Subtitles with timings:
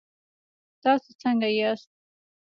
[0.83, 1.89] تاسو څنګ ياست؟